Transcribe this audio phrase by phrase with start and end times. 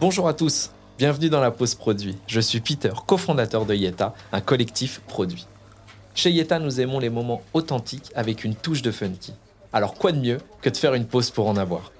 [0.00, 2.16] Bonjour à tous, bienvenue dans la pause produit.
[2.26, 5.46] Je suis Peter, cofondateur de Yeta, un collectif produit.
[6.14, 9.34] Chez Yeta, nous aimons les moments authentiques avec une touche de funky.
[9.74, 11.92] Alors quoi de mieux que de faire une pause pour en avoir?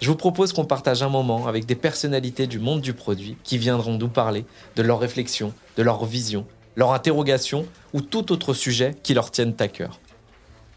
[0.00, 3.58] Je vous propose qu'on partage un moment avec des personnalités du monde du produit qui
[3.58, 4.44] viendront nous parler
[4.76, 6.46] de leurs réflexions, de leurs visions,
[6.76, 9.98] leurs interrogations ou tout autre sujet qui leur tienne à cœur.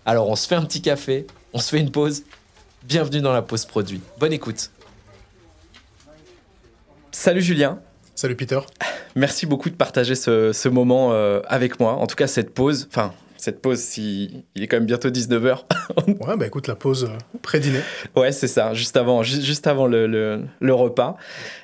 [0.04, 2.24] Alors on se fait un petit café, on se fait une pause.
[2.86, 4.02] Bienvenue dans la pause produit.
[4.20, 4.72] Bonne écoute.
[7.12, 7.80] Salut Julien.
[8.16, 8.60] Salut Peter.
[9.16, 11.94] Merci beaucoup de partager ce, moment euh, avec moi.
[11.94, 15.60] En tout cas, cette pause, enfin, cette pause, si, il est quand même bientôt 19h.
[16.08, 17.82] ouais, bah écoute, la pause euh, pré-dîner.
[18.16, 21.18] Ouais, c'est ça, juste avant, juste, avant le, le, repas.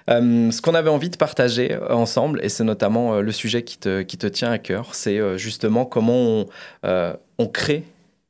[0.10, 4.02] Euh, ce qu'on avait envie de partager ensemble, et c'est notamment le sujet qui te,
[4.02, 6.46] qui te tient à cœur, c'est justement comment
[6.84, 7.86] on, on crée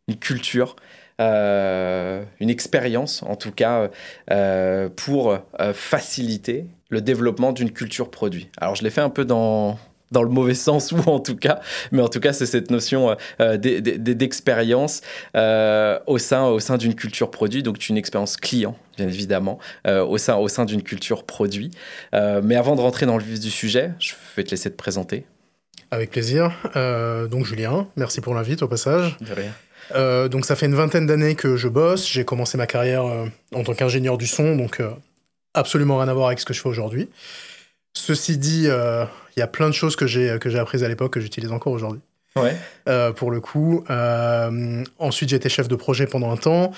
[0.08, 0.76] une culture
[1.20, 3.90] une expérience, en tout cas,
[4.96, 5.38] pour
[5.74, 8.50] faciliter le développement d'une culture produit.
[8.58, 9.78] Alors je l'ai fait un peu dans,
[10.12, 11.60] dans le mauvais sens ou en tout cas,
[11.92, 15.02] mais en tout cas c'est cette notion euh, d'expérience
[15.36, 20.04] euh, au sein, au sein d'une culture produit, donc une expérience client bien évidemment, euh,
[20.04, 21.70] au sein, au sein d'une culture produit.
[22.14, 25.26] mais avant de rentrer dans le vif du sujet, je vais te laisser te présenter.
[25.92, 26.52] Avec plaisir.
[27.30, 29.18] donc Julien, merci pour l'invite au passage.
[29.22, 29.52] De rien.
[29.94, 32.08] Donc ça fait une vingtaine d'années que je bosse.
[32.08, 33.06] J'ai commencé ma carrière
[33.54, 34.82] en tant qu'ingénieur du son, donc
[35.54, 37.10] absolument rien à voir avec ce que je fais aujourd'hui.
[37.98, 40.88] Ceci dit, euh, il y a plein de choses que j'ai que j'ai apprises à
[40.88, 42.02] l'époque que j'utilise encore aujourd'hui.
[42.36, 42.56] Ouais.
[42.88, 43.84] Euh, pour le coup.
[43.90, 46.72] Euh, ensuite, j'ai été chef de projet pendant un temps.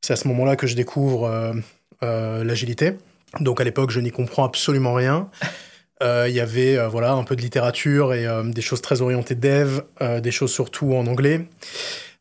[0.00, 1.54] C'est à ce moment-là que je découvre
[2.00, 2.94] l'agilité.
[3.40, 5.28] Donc à l'époque, je n'y comprends absolument rien.
[6.00, 9.82] Il y avait voilà un peu de littérature et des choses très orientées dev,
[10.20, 11.46] des choses surtout en anglais.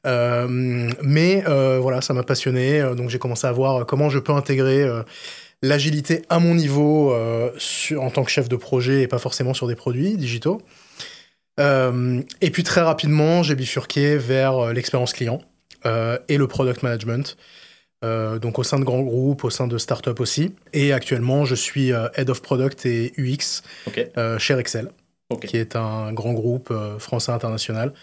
[0.06, 2.82] Mais voilà, ça m'a passionné.
[2.96, 4.88] donc j'ai commencé à voir comment je peux intégrer
[5.62, 7.52] l'agilité à mon niveau euh,
[7.98, 10.61] en tant que chef de projet et pas forcément sur des produits digitaux.
[11.60, 15.42] Euh, et puis très rapidement, j'ai bifurqué vers euh, l'expérience client
[16.28, 17.36] et le product management.
[18.04, 20.54] donc au sein de grands groupes, au sein de startups aussi.
[20.73, 23.64] Et actuellement, je suis Head of Product et UX
[24.38, 24.92] chez Excel,
[25.44, 27.94] qui est un grand groupe français international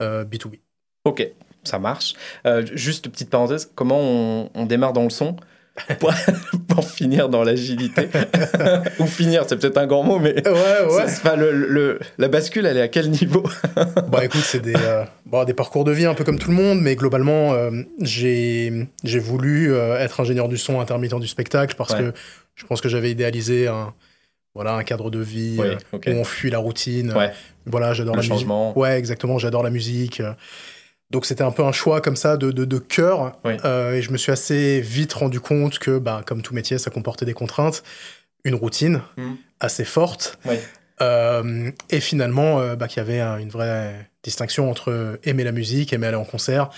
[0.00, 0.58] B2B.
[1.08, 1.26] Ok,
[1.64, 2.14] ça marche.
[2.72, 5.36] juste petite parenthèse, comment on, on démarre dans le son
[6.68, 8.08] pour, finir dans l'agilité.
[8.98, 11.36] Ou finir, c'est peut-être un grand mot, mais ouais, ouais.
[11.36, 13.44] le, la bascule, elle est à quel niveau
[14.08, 16.80] Bah écoute, c'est des, euh, des parcours de vie un peu comme tout le monde,
[16.80, 17.70] mais globalement, euh,
[18.00, 18.88] j'ai
[19.18, 22.12] voulu euh, être ingénieur du son intermittent du spectacle parce que
[22.54, 23.94] je pense que j'avais idéalisé un,
[24.54, 25.58] voilà, un cadre de vie
[25.92, 27.14] où on fuit la routine.
[27.66, 28.68] Voilà, j'adore la changement.
[28.68, 28.76] musique.
[28.78, 30.22] Ouais, exactement, j'adore la musique.
[31.10, 33.32] Donc c'était un peu un choix comme ça de, de, cœur.
[33.46, 36.90] Euh, et je me suis assez vite rendu compte que, bah, comme tout métier, ça
[36.90, 37.82] comportait des contraintes,
[38.44, 39.34] une routine hmm.
[39.60, 40.38] assez forte.
[41.00, 45.94] Euh, et finalement, euh, bah, qu'il y avait une vraie distinction entre aimer la musique,
[45.94, 46.68] aimer aller en concert,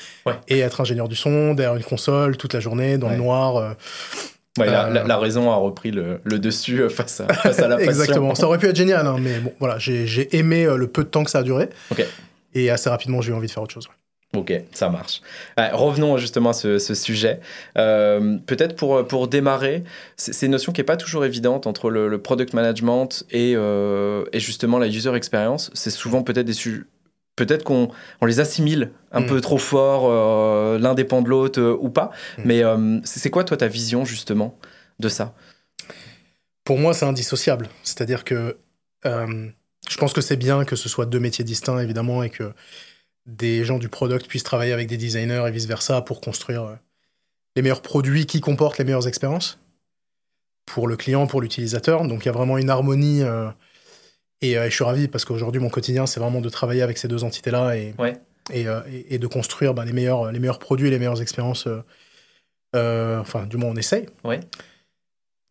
[0.46, 3.74] et être ingénieur du son, derrière une console, toute la journée, dans le noir.
[4.58, 7.90] la, raison a repris le, le dessus face à, face à la passion.
[7.90, 8.36] Exactement.
[8.36, 11.24] Ça aurait pu être génial, hein, mais bon, voilà, j'ai aimé le peu de temps
[11.24, 11.68] que ça a duré.
[12.54, 13.88] Et assez rapidement, j'ai eu envie de faire autre chose.
[14.36, 15.22] Ok, ça marche.
[15.56, 17.40] revenons justement à ce, sujet.
[17.76, 19.82] Euh, peut-être pour, pour démarrer,
[20.16, 24.38] c'est une notion qui n'est pas toujours évidente entre le, product management et, euh, et,
[24.38, 25.70] justement la user experience.
[25.74, 26.82] C'est souvent peut-être des sujets.
[27.34, 27.88] Peut-être qu'on
[28.20, 29.26] on les assimile un mm.
[29.26, 32.12] peu trop fort, euh, l'un dépend de l'autre ou pas.
[32.38, 32.42] Mm.
[32.44, 32.62] Mais
[33.02, 34.56] c'est quoi, toi, ta vision justement
[35.00, 35.34] de ça?
[36.62, 37.68] Pour moi, c'est indissociable.
[37.82, 38.58] C'est-à-dire que
[39.04, 42.52] je pense que c'est bien que ce soit deux métiers distincts, évidemment, et que
[43.30, 46.74] des gens du product puissent travailler avec des designers et vice-versa pour construire euh,
[47.56, 49.58] les meilleurs produits qui comportent les meilleures expériences
[50.66, 52.06] pour le client, pour l'utilisateur.
[52.06, 53.22] Donc il y a vraiment une harmonie.
[53.22, 53.48] Euh,
[54.40, 56.98] et, euh, et, je suis ravi parce qu'aujourd'hui, mon quotidien, c'est vraiment de travailler avec
[56.98, 57.94] ces deux entités-là et,
[58.52, 58.66] et,
[59.08, 61.68] et, de construire bah, les, meilleurs, les meilleurs produits et les meilleures expériences.
[62.74, 64.06] enfin, du moins, on essaye.
[64.24, 64.40] Ouais.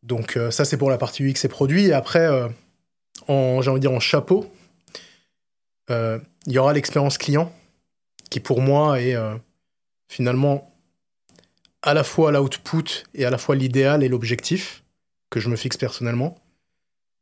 [0.03, 1.87] Donc ça, c'est pour la partie UX et produits.
[1.87, 2.27] Et après,
[3.27, 4.51] en, j'ai envie de dire en chapeau,
[5.89, 7.53] il y aura l'expérience client
[8.29, 9.35] qui pour moi est euh,
[10.07, 10.75] finalement
[11.81, 14.83] à la fois l'output et à la fois l'idéal et l'objectif
[15.29, 16.37] que je me fixe personnellement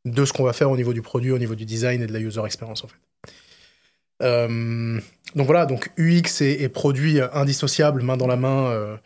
[0.05, 2.13] de ce qu'on va faire au niveau du produit, au niveau du design et de
[2.13, 2.97] la user experience en fait.
[4.23, 4.99] Euh,
[5.35, 8.97] donc voilà, donc UX et, produit indissociables, main dans la main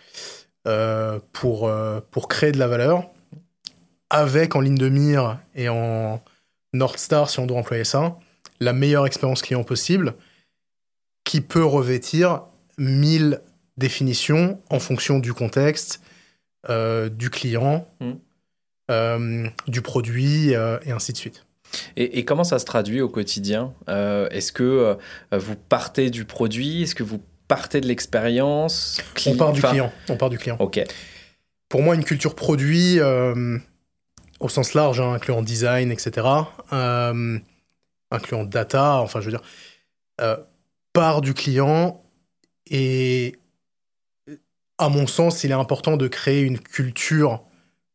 [0.68, 1.72] euh, pour,
[2.12, 3.10] pour créer de la valeur,
[4.10, 6.24] avec en ligne de mire et en
[6.74, 8.18] North Star, si on doit employer ça,
[8.60, 10.14] la meilleure expérience client possible,
[11.32, 12.42] qui peut revêtir
[12.78, 13.40] mille
[13.78, 16.02] définitions en fonction du contexte,
[16.70, 19.48] euh, du client, mm.
[19.70, 21.46] du produit et ainsi de suite.
[21.96, 23.74] Et, comment ça se traduit au quotidien?
[23.88, 24.98] Est-ce que
[25.32, 26.82] vous partez du produit?
[26.82, 29.02] Est-ce que vous partez de l'expérience?
[29.26, 29.90] On part du client.
[30.10, 30.58] On part du client.
[30.60, 30.82] Ok.
[31.70, 33.00] Pour moi, une culture produit,
[34.42, 36.28] au sens large, hein, incluant design, etc.,
[38.12, 39.44] incluant data, enfin, je veux dire,
[40.94, 42.04] part du client
[42.68, 43.36] et
[44.78, 47.44] à mon sens, il est important de créer une culture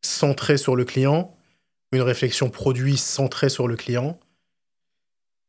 [0.03, 1.37] centrée sur le client,
[1.93, 4.19] une réflexion produit centrée sur le client.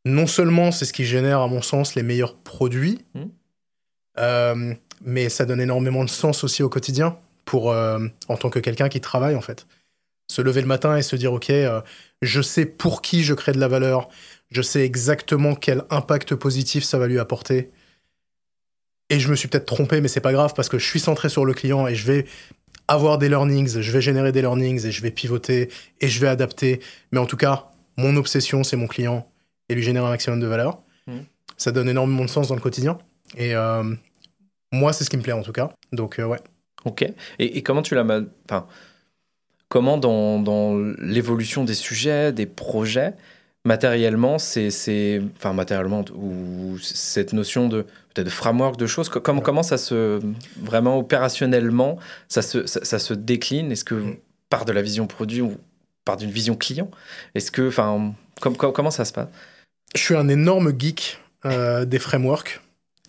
[0.05, 3.23] Non seulement c'est ce qui génère, à mon sens, les meilleurs produits, mmh.
[4.19, 8.59] euh, mais ça donne énormément de sens aussi au quotidien pour euh, en tant que
[8.59, 9.67] quelqu'un qui travaille en fait.
[10.29, 11.81] Se lever le matin et se dire ok, euh,
[12.21, 14.09] je sais pour qui je crée de la valeur,
[14.51, 17.71] je sais exactement quel impact positif ça va lui apporter
[19.09, 21.29] et je me suis peut-être trompé, mais c'est pas grave parce que je suis centré
[21.29, 22.25] sur le client et je vais
[22.87, 25.69] avoir des learnings, je vais générer des learnings et je vais pivoter
[26.01, 26.81] et je vais adapter.
[27.11, 29.29] Mais en tout cas, mon obsession, c'est mon client
[29.69, 30.81] et lui générer un maximum de valeur.
[31.07, 31.19] Mmh.
[31.57, 32.97] Ça donne énormément de sens dans le quotidien.
[33.37, 33.83] Et euh,
[34.71, 35.71] moi, c'est ce qui me plaît en tout cas.
[35.91, 36.39] Donc, euh, ouais.
[36.85, 37.05] Ok.
[37.39, 38.05] Et, comment tu l'as.
[38.45, 38.67] Enfin,
[39.69, 43.13] comment dans, dans l'évolution des sujets, des projets,
[43.67, 47.81] matériellement, c'est, enfin matériellement ou cette notion de
[48.13, 49.09] peut-être de framework de choses.
[49.09, 50.21] Comment comment ça se
[50.59, 51.97] vraiment opérationnellement
[52.29, 53.71] ça se ça, se décline?
[53.71, 54.17] Est-ce que mm.
[54.49, 55.57] part de la vision produit ou
[56.05, 56.89] part d'une vision client?
[57.35, 59.27] Est-ce que enfin comment ça se passe?
[59.95, 62.61] Je suis un énorme geek euh, des frameworks.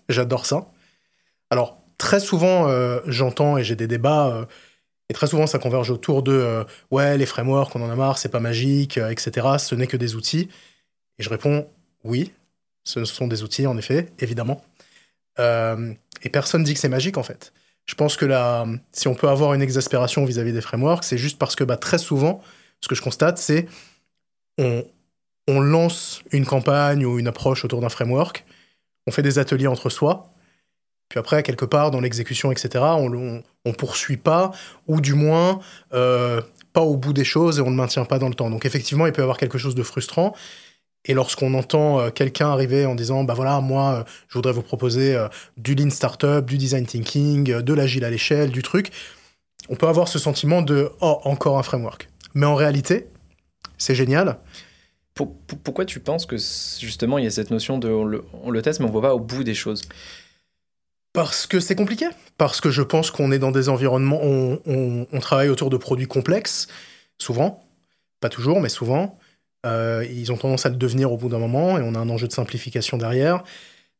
[0.08, 0.66] J'adore ça.
[1.50, 4.28] Alors très souvent, euh, j'entends et j'ai des débats.
[4.28, 4.44] Euh,
[5.08, 8.18] et très souvent, ça converge autour de euh, ouais, les frameworks, on en a marre,
[8.18, 9.46] c'est pas magique, euh, etc.
[9.58, 10.48] Ce n'est que des outils.
[11.18, 11.66] Et je réponds
[12.04, 12.32] oui,
[12.84, 14.62] ce sont des outils, en effet, évidemment.
[15.38, 17.52] Euh, et personne dit que c'est magique, en fait.
[17.86, 21.38] Je pense que là, si on peut avoir une exaspération vis-à-vis des frameworks, c'est juste
[21.38, 22.42] parce que bah, très souvent,
[22.80, 23.66] ce que je constate, c'est
[24.58, 24.84] on,
[25.48, 28.44] on lance une campagne ou une approche autour d'un framework,
[29.06, 30.30] on fait des ateliers entre soi,
[31.08, 34.52] puis après, quelque part, dans l'exécution, etc., on ne poursuit pas,
[34.86, 35.60] ou du moins
[35.94, 38.50] euh, pas au bout des choses et on ne maintient pas dans le temps.
[38.50, 40.34] Donc effectivement, il peut y avoir quelque chose de frustrant.
[41.04, 44.62] Et lorsqu'on entend euh, quelqu'un arriver en disant, bah voilà, moi, euh, je voudrais vous
[44.62, 45.16] proposer
[45.56, 48.90] du lean startup, du design thinking, de l'agile à l'échelle, du truc,
[49.70, 52.08] on peut avoir ce sentiment de, oh, encore un framework.
[52.34, 53.06] Mais en réalité,
[53.78, 54.38] c'est génial.
[55.14, 58.62] Pourquoi tu penses que justement il y a cette notion de on le, on le
[58.62, 59.82] teste mais on ne voit pas au bout des choses?
[61.18, 62.06] Parce que c'est compliqué.
[62.36, 66.68] Parce que je pense qu'on est dans des environnements, on, travaille autour de produits complexes,
[67.18, 67.64] souvent,
[68.20, 69.18] pas toujours, mais souvent.
[69.66, 72.08] Euh, ils ont tendance à le devenir au bout d'un moment, et on a un
[72.08, 73.42] enjeu de simplification derrière,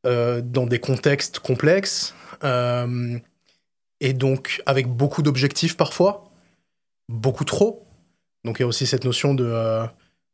[0.07, 3.19] euh, dans des contextes complexes, euh,
[3.99, 6.31] et donc avec beaucoup d'objectifs parfois,
[7.09, 7.85] beaucoup trop.
[8.45, 9.83] Donc il y a aussi cette notion de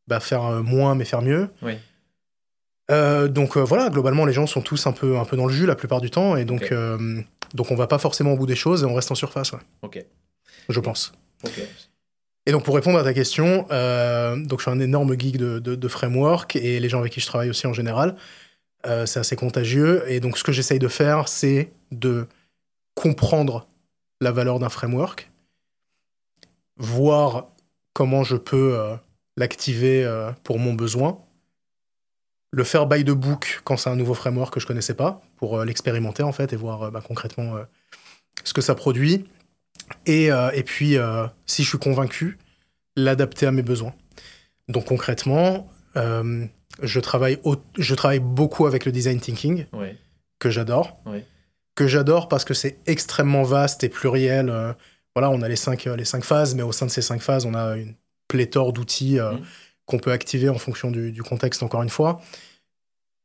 [0.07, 1.49] bah, faire moins mais faire mieux.
[1.63, 1.79] Oui.
[2.91, 5.53] Euh, donc euh, voilà, globalement, les gens sont tous un peu, un peu dans le
[5.53, 7.21] jus la plupart du temps, et donc, euh,
[7.55, 9.53] donc on va pas forcément au bout des choses et on reste en surface.
[9.53, 9.61] Ouais.
[9.83, 10.05] Ok.
[10.69, 11.13] Je pense.
[12.47, 15.89] Et donc pour répondre à ta question, donc je suis un énorme geek de, de,
[15.89, 18.17] framework et les gens avec qui je travaille aussi en général,
[18.85, 20.05] c'est assez contagieux.
[20.09, 22.27] Et donc ce que j'essaye de faire, c'est de
[22.95, 23.67] comprendre
[24.23, 25.31] la valeur d'un framework,
[26.79, 27.49] voir
[27.93, 28.79] comment je peux
[29.37, 30.11] l'activer
[30.45, 31.19] pour mon besoin
[32.55, 35.59] le faire by the book quand c'est un nouveau framework que je connaissais pas, pour
[35.59, 37.65] euh, l'expérimenter en fait et voir euh, bah, concrètement euh,
[38.45, 39.25] ce que ça produit.
[40.07, 40.97] Et, et puis,
[41.45, 42.39] si je suis convaincu,
[42.97, 43.93] l'adapter à mes besoins.
[44.69, 47.39] Donc concrètement, je, travaille
[47.77, 49.67] je travaille beaucoup avec le design thinking,
[50.39, 50.99] que j'adore.
[51.75, 54.47] Que j'adore parce que c'est extrêmement vaste et pluriel.
[55.15, 57.45] voilà, on a les cinq, les cinq phases, mais au sein de ces cinq phases,
[57.45, 57.95] on a une
[58.27, 59.19] pléthore d'outils.
[59.19, 59.43] Mmh
[59.87, 62.21] qu'on peut activer en fonction du, contexte, encore une fois.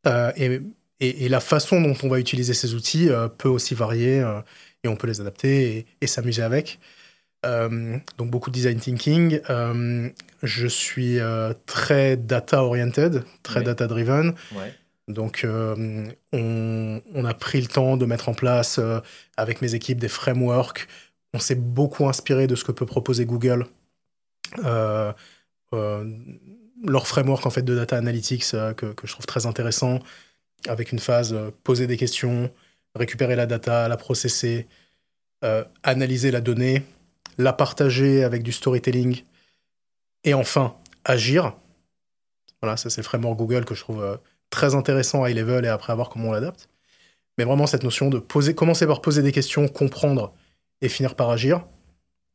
[0.08, 0.62] Euh, et,
[1.00, 4.42] et, la façon dont on va utiliser ces outils euh, peut aussi varier euh,
[4.84, 6.80] et on peut les adapter et, s'amuser avec.
[7.44, 9.40] donc beaucoup de design thinking.
[10.44, 11.20] je suis
[11.66, 14.34] très data oriented, très data driven.
[15.08, 18.80] Donc, on, on, a pris le temps de mettre en place
[19.38, 20.88] avec mes équipes des frameworks.
[21.34, 23.66] On s'est beaucoup inspiré de ce que peut proposer Google
[26.84, 30.00] leur framework en fait de data analytics euh, que, je trouve très intéressant,
[30.68, 32.52] avec une phase euh, poser des questions,
[32.96, 34.68] récupérer la data, la processer,
[35.84, 36.84] analyser la donnée,
[37.38, 39.24] la partager avec du storytelling,
[40.26, 41.56] et enfin agir.
[42.62, 45.70] Voilà, ça c'est le framework Google que je trouve très intéressant à high level et
[45.70, 46.68] après voir comment on l'adapte.
[47.38, 50.34] Mais vraiment cette notion de poser, commencer par poser des questions, comprendre
[50.82, 51.64] et finir par agir,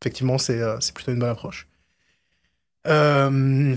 [0.00, 1.68] effectivement c'est plutôt une bonne approche.
[2.86, 3.76] Euh,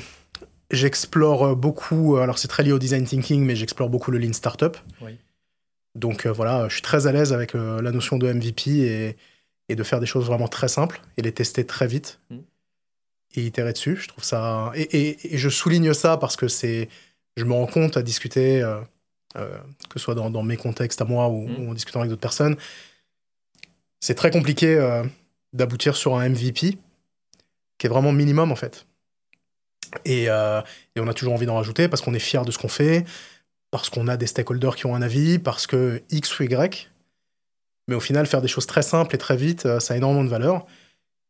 [0.72, 4.78] j'explore beaucoup, alors c'est très lié au design thinking, mais j'explore beaucoup le lean startup.
[5.02, 5.18] Oui.
[5.98, 9.18] Donc euh, voilà, je suis très à l'aise avec euh, la notion de MVP et,
[9.70, 12.38] et, de faire des choses vraiment très simples et les tester très vite mm.
[13.36, 13.98] et itérer dessus.
[13.98, 14.72] Je trouve ça.
[14.76, 16.88] Et, et, je souligne ça parce que c'est.
[17.36, 18.80] Je me rends compte à discuter, euh,
[19.36, 21.60] que ce soit dans, dans, mes contextes à moi ou, mm.
[21.60, 22.56] ou en discutant avec d'autres personnes.
[24.00, 25.02] C'est très compliqué
[25.54, 26.78] d'aboutir sur un MVP
[27.78, 28.87] qui est vraiment minimum en fait.
[30.06, 32.68] Et, et on a toujours envie d'en rajouter parce qu'on est fier de ce qu'on
[32.68, 33.06] fait
[33.72, 36.90] parce qu'on a des stakeholders qui ont un avis, parce que X ou Y.
[37.88, 40.24] Mais au final, faire des choses très simples et très vite, euh, ça a énormément
[40.24, 40.66] de valeur.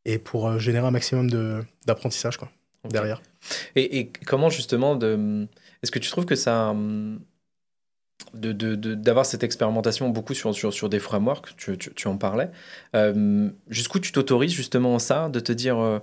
[0.05, 1.29] Et pour euh, générer un maximum
[1.85, 2.49] d'apprentissage quoi,
[2.89, 3.21] derrière.
[3.75, 5.47] Et, comment justement, de...
[5.83, 6.73] est-ce que tu trouves que ça...
[8.33, 12.49] d'avoir de, cette expérimentation beaucoup sur, sur, sur des frameworks, tu, tu, en parlais,
[12.95, 16.01] euh, jusqu'où tu t'autorises justement ça, de te dire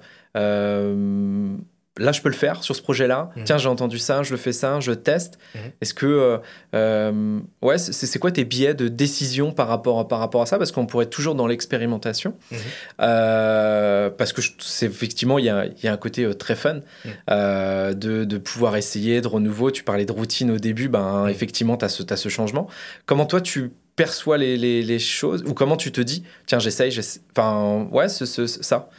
[1.96, 3.30] là, je peux le faire sur ce projet-là.
[3.36, 3.44] Mhm.
[3.44, 5.38] Tiens, j'ai entendu ça, je le fais ça, je teste.
[5.54, 5.60] Mhm.
[5.80, 6.38] Est-ce que, euh,
[6.74, 10.58] euh, ouais, c'est quoi tes biais de décision par rapport, par rapport à ça?
[10.58, 12.34] Parce qu'on pourrait être toujours dans l'expérimentation.
[12.50, 12.58] Mhm.
[13.00, 16.80] Euh, parce que c'est effectivement, il y a, y a, un côté très fun
[17.28, 19.70] de, de, pouvoir essayer de renouveau.
[19.70, 22.68] Tu parlais de routine au début, ben, effectivement, tu as, as, ce changement.
[23.06, 25.44] Comment toi, tu perçois les, les, les choses?
[25.46, 26.98] Ou comment tu te dis, tiens, j'essaye,
[27.30, 28.90] enfin, ouais, ce, ça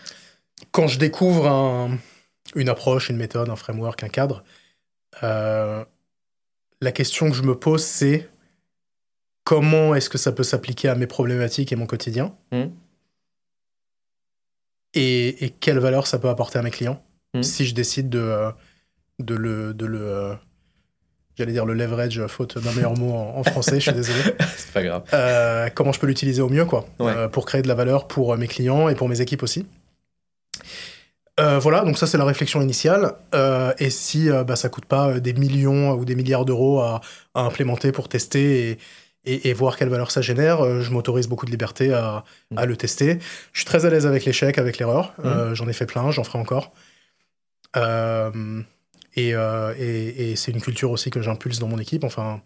[0.72, 1.98] Quand je découvre un
[2.56, 4.44] une approche, une méthode, un framework, un cadre.
[5.24, 5.84] Euh,
[6.82, 8.30] la question que je me pose, c'est
[9.44, 12.66] comment est-ce que ça peut s'appliquer à mes problématiques et mon quotidien hmm.
[14.94, 17.44] et, quelle valeur ça peut apporter à mes clients hmm.
[17.44, 18.50] si je décide de,
[19.20, 19.74] de le...
[19.74, 20.34] De le euh,
[21.38, 24.22] J'allais dire le leverage, faute d'un meilleur mot en, français, je suis désolé.
[24.56, 25.04] C'est pas grave.
[25.12, 26.86] Euh, comment je peux l'utiliser au mieux, quoi,
[27.34, 29.66] pour créer de la valeur pour mes clients et pour mes équipes aussi.
[31.40, 33.14] Euh, voilà, donc ça c'est la réflexion initiale.
[33.34, 37.02] Euh, et si euh, bah, ça coûte pas des millions ou des milliards d'euros à,
[37.34, 38.78] implémenter pour tester
[39.26, 42.24] et, voir quelle valeur ça génère, je m'autorise beaucoup de liberté à,
[42.66, 43.18] le tester.
[43.54, 45.14] Je suis très à l'aise avec l'échec, avec l'erreur.
[45.24, 45.56] Mmh.
[45.56, 46.72] J'en ai fait plein, j'en ferai encore.
[49.16, 52.04] et, c'est une culture aussi que j'impulse dans mon équipe.
[52.04, 52.42] Enfin,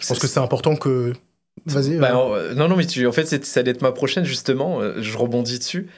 [0.00, 1.12] je pense que c'est important que.
[1.66, 1.96] Vas-y.
[1.98, 4.80] Bah, non, non, mais tu, en fait, ça allait être ma prochaine justement.
[5.00, 5.88] je rebondis dessus.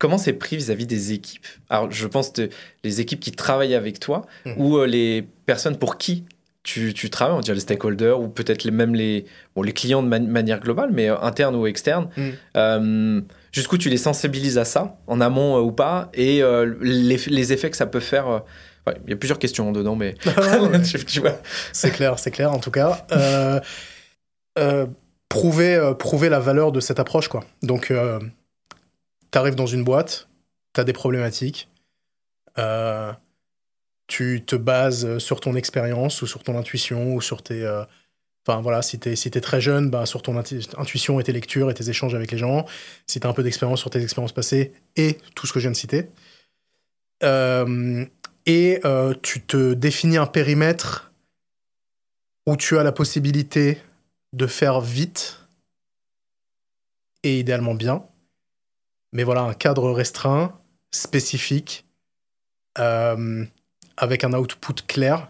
[0.00, 1.46] Comment c'est pris vis-à-vis des équipes?
[1.68, 2.48] Alors, je pense que
[2.84, 4.52] les équipes qui travaillent avec toi mmh.
[4.56, 6.24] ou euh, les personnes pour qui
[6.62, 10.02] tu, tu, travailles, on dirait les stakeholders ou peut-être les, même les, bon, les clients
[10.02, 12.08] de manière globale, mais euh, interne ou externe.
[12.16, 12.28] Mmh.
[12.56, 13.20] Euh,
[13.52, 16.40] jusqu'où tu les sensibilises à ça, en amont ou pas, et
[16.80, 18.42] les, les, effets que ça peut faire.
[19.04, 20.14] il y a plusieurs questions dedans, mais
[21.72, 23.04] c'est clair, c'est clair en tout cas.
[25.28, 27.44] prouver, prouver la valeur de cette approche, quoi.
[27.62, 27.92] Donc
[29.30, 30.28] tu arrives dans une boîte,
[30.74, 31.68] tu as des problématiques,
[32.58, 33.12] euh,
[34.06, 37.64] tu te bases sur ton expérience ou sur ton intuition ou sur tes...
[37.64, 37.84] Euh,
[38.46, 41.70] enfin voilà, si tu es, si très jeune, bah, sur ton intuition et tes lectures
[41.70, 42.66] et tes échanges avec les gens.
[43.06, 45.64] Si tu as un peu d'expérience sur tes expériences passées et tout ce que je
[45.64, 46.10] viens de citer.
[47.22, 48.04] Euh,
[48.46, 48.80] et
[49.22, 51.12] tu te définis un périmètre
[52.46, 53.78] où tu as la possibilité
[54.32, 55.38] de faire vite
[57.22, 58.04] et idéalement bien
[59.12, 60.52] mais voilà, un cadre restreint,
[60.90, 61.84] spécifique,
[62.78, 63.44] euh,
[63.96, 65.28] avec un output clair,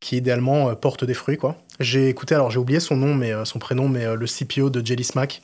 [0.00, 1.36] qui idéalement euh, porte des fruits.
[1.36, 1.56] quoi.
[1.80, 4.84] J'ai écouté, alors j'ai oublié son nom, mais euh, son prénom, mais le CPO de
[4.84, 5.42] Jelly Smack.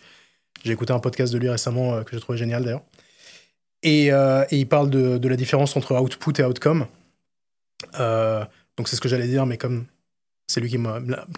[0.65, 2.83] J'ai écouté un podcast de lui récemment que j'ai trouvé génial d'ailleurs.
[3.83, 4.11] Et,
[4.51, 6.87] il parle de, la différence entre output et outcome.
[7.99, 9.85] donc c'est ce que j'allais dire, mais comme
[10.47, 10.79] c'est lui qui,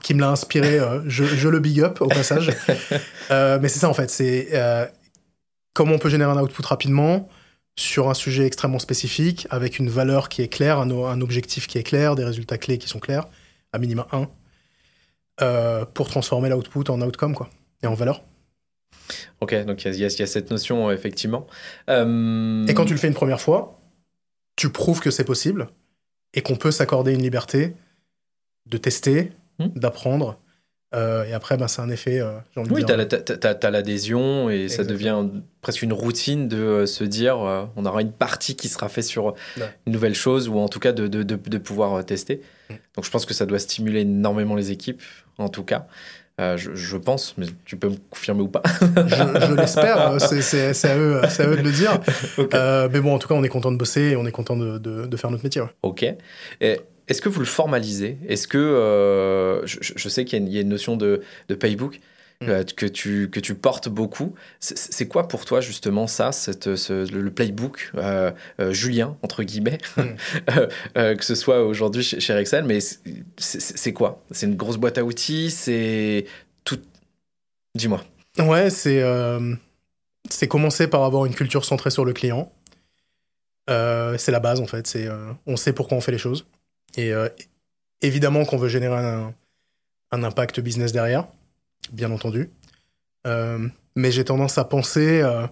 [0.02, 2.52] qui me l'a inspiré, je, je, le big up au passage.
[3.30, 4.52] mais c'est ça en fait, c'est
[5.76, 7.28] comment on peut générer un output rapidement
[7.78, 11.82] sur un sujet extrêmement spécifique, avec une valeur qui est claire, un, objectif qui est
[11.82, 13.28] clair, des résultats clés qui sont clairs,
[13.74, 14.28] à minima 1,
[15.42, 17.50] euh, pour transformer l'output en outcome quoi,
[17.82, 18.22] et en valeur.
[19.42, 21.46] Ok, donc il y, a cette notion, effectivement.
[21.90, 23.78] Euh, et quand tu le fais une première fois,
[24.56, 25.68] tu prouves que c'est possible
[26.32, 27.74] et qu'on peut s'accorder une liberté
[28.64, 29.68] de tester, hmm.
[29.76, 30.40] d'apprendre
[30.94, 32.20] euh, et après, ben, c'est un effet.
[32.20, 32.38] Euh,
[32.70, 35.26] oui, tu as, l'adhésion et ça devient
[35.60, 37.38] presque une routine de euh, se dire
[37.76, 39.34] on aura une partie qui sera faite sur
[39.86, 42.40] une nouvelle chose ou en tout cas de, de, de, pouvoir tester.
[42.70, 42.74] Mm.
[42.94, 45.02] Donc je pense que ça doit stimuler énormément les équipes,
[45.38, 45.86] en tout cas.
[46.38, 48.62] je, pense, mais tu peux me confirmer ou pas?
[48.80, 52.00] Je, l'espère, c'est à, eux, à eux de le dire.
[52.92, 54.78] mais bon, en tout cas, on est content de bosser et on est content de,
[54.78, 55.62] de faire notre métier.
[55.82, 56.06] Ok.
[56.60, 58.18] Et est-ce que vous le formalisez?
[58.28, 62.00] Est-ce que, euh, je, sais qu'il y, a une notion de, paybook,
[62.40, 62.48] mm.
[62.48, 64.34] euh, que, tu, que tu portes beaucoup.
[64.58, 68.32] C'est quoi pour toi justement ça, cette, le playbook euh,
[68.70, 70.02] Julien, entre guillemets, mm.
[71.14, 72.78] que ce soit aujourd'hui chez, chez Rexel, mais
[73.36, 74.24] c'est quoi?
[74.32, 75.50] C'est une grosse boîte à outils?
[75.50, 76.26] C'est
[76.64, 76.80] tout...
[77.76, 78.02] Dis-moi.
[78.38, 79.02] Ouais, c'est
[80.28, 82.52] c'est commencer par avoir une culture centrée sur le client.
[83.68, 84.88] c'est la base en fait.
[84.88, 85.08] C'est
[85.46, 86.46] on sait pourquoi on fait les choses.
[86.96, 87.12] Et
[88.02, 89.34] évidemment qu'on veut générer un,
[90.10, 91.28] impact business derrière,
[91.92, 92.50] bien entendu.
[93.26, 95.46] Euh, mais j'ai tendance à penser euh,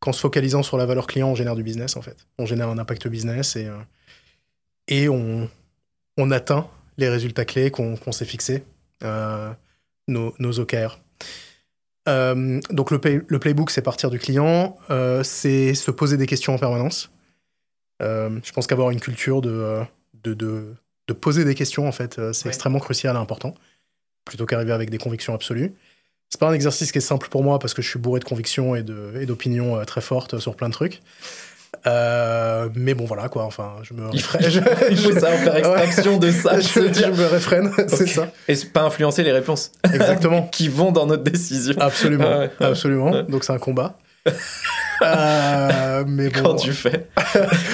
[0.00, 2.26] qu'en se focalisant sur la valeur client, on génère du business en fait.
[2.38, 3.76] On génère un impact business et, euh,
[4.88, 5.48] et on,
[6.16, 6.68] on atteint
[6.98, 8.64] les résultats clés qu'on s'est fixés,
[10.08, 10.98] nos, nos, OKR.
[12.06, 14.78] donc le, le playbook, c'est partir du client,
[15.22, 17.12] c'est se poser des questions en permanence.
[18.00, 19.84] je pense qu'avoir une culture de,
[20.22, 20.74] de, de
[21.08, 23.54] de poser des questions, en fait, euh, c'est extrêmement crucial et important,
[24.24, 25.72] plutôt qu'arriver avec des convictions absolues.
[26.30, 28.24] C'est pas un exercice qui est simple pour moi parce que je suis bourré de
[28.24, 31.00] convictions et d'opinions euh, très fortes sur plein de trucs.
[31.86, 33.44] Euh, mais bon, voilà quoi.
[33.44, 34.08] Enfin, je me.
[34.12, 34.38] Il, faut
[35.12, 36.58] ça, faire extraction de ça.
[36.58, 38.32] je, me réfrène, c'est ça.
[38.48, 39.70] Et pas influencer les réponses.
[39.84, 40.48] Exactement.
[40.48, 41.76] qui vont dans notre décision.
[41.78, 43.22] Absolument, ah absolument.
[43.22, 43.96] Donc c'est un combat.
[45.02, 47.08] Euh, mais bon, Quand tu fais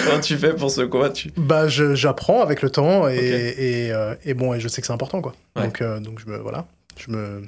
[0.09, 1.33] Quand tu fais pour ce quoi tu...
[1.37, 4.93] Bah, j'apprends avec le temps et, et, euh, et, bon, et je sais que c'est
[4.93, 5.35] important, quoi.
[5.57, 7.45] Donc, euh, donc je me, voilà, je me,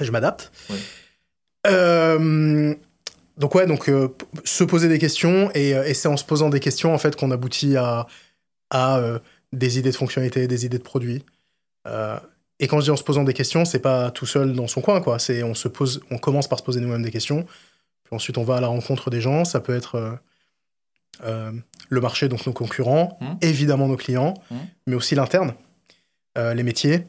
[0.00, 0.52] je m'adapte.
[3.38, 3.90] donc ouais, donc
[4.44, 7.30] se poser des questions et, et c'est en se posant des questions en fait qu'on
[7.30, 8.06] aboutit à,
[8.70, 9.00] à
[9.52, 11.24] des idées de fonctionnalité, des idées de produits.
[11.86, 14.80] et quand je dis en se posant des questions, c'est pas tout seul dans son
[14.80, 15.18] coin, quoi.
[15.18, 17.46] C'est on se pose, on commence par se poser nous-mêmes des questions
[18.12, 19.44] ensuite, on va à la rencontre des gens.
[19.44, 20.12] Ça peut être euh,
[21.24, 21.52] euh,
[21.88, 23.26] le marché, donc nos concurrents, mmh.
[23.42, 24.56] évidemment nos clients, mmh.
[24.86, 25.54] mais aussi l'interne,
[26.38, 27.06] euh, les métiers,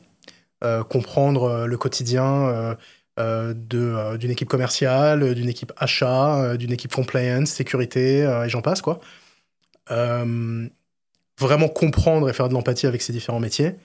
[0.87, 2.77] comprendre le quotidien
[3.17, 9.01] d'une équipe commerciale, d'une équipe achat, d'une équipe compliance, sécurité, et j'en passe, quoi.
[9.89, 13.75] vraiment comprendre et faire de l'empathie avec ces différents métiers.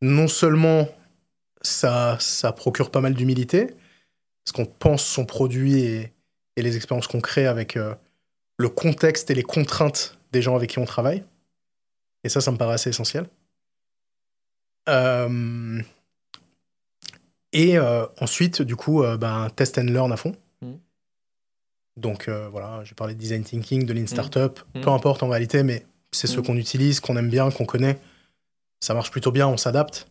[0.00, 0.88] Non seulement
[1.60, 3.66] ça, ça procure pas mal d'humilité,
[4.42, 6.14] parce qu'on pense son produit et,
[6.60, 7.94] et les expériences qu'on crée avec euh,
[8.58, 11.24] le contexte et les contraintes des gens avec qui on travaille.
[12.22, 13.26] Et ça, ça me paraît assez essentiel.
[14.88, 15.82] Euh,
[17.52, 20.36] et euh, ensuite, du coup, ben, test and learn à fond.
[20.60, 20.74] Mm.
[21.96, 24.06] Donc voilà, j'ai parlé de design thinking, de lean mm.
[24.06, 24.82] startup, mm.
[24.82, 27.98] peu importe en réalité, mais c'est ce qu'on utilise, qu'on aime bien, qu'on connaît.
[28.80, 30.06] Ça marche plutôt bien, on s'adapte.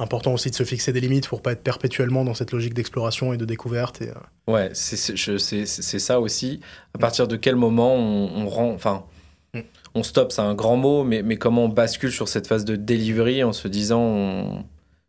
[0.00, 3.34] Important aussi de se fixer des limites pour pas être perpétuellement dans cette logique d'exploration
[3.34, 4.00] et de découverte.
[4.00, 4.14] Et, euh.
[4.50, 6.60] Ouais, c'est ça aussi.
[6.94, 8.72] À partir de quel moment on, rend.
[8.72, 9.04] Enfin,
[9.52, 9.60] mm.
[9.94, 12.76] on stop, c'est un grand mot, mais, mais comment on bascule sur cette phase de
[12.76, 14.64] delivery en se disant.